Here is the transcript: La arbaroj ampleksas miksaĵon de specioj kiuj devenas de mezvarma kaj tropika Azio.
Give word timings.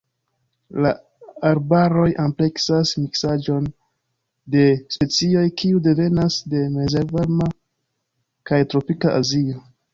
La 0.85 0.91
arbaroj 1.49 2.05
ampleksas 2.23 2.95
miksaĵon 3.03 3.69
de 4.57 4.65
specioj 4.97 5.45
kiuj 5.63 5.85
devenas 5.91 6.41
de 6.57 6.65
mezvarma 6.81 7.51
kaj 8.53 8.63
tropika 8.75 9.17
Azio. 9.23 9.67